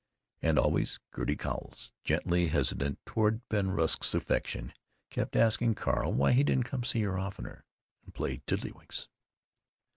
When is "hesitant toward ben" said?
2.47-3.69